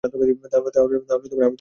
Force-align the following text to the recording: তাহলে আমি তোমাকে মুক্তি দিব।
তাহলে 0.03 0.23
আমি 0.23 0.69
তোমাকে 0.71 0.95
মুক্তি 1.11 1.27
দিব। 1.31 1.41